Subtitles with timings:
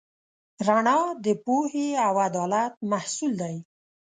[0.67, 3.55] رڼا د پوهې او عدالت محصول دی.